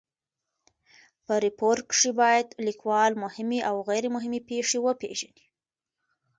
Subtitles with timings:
[1.25, 5.45] په ریپورټ کښي باید لیکوال مهمي اوغیري مهمي پېښي وپېژني.